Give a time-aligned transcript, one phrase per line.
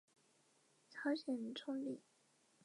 [0.89, 2.01] 朝鲜葱饼。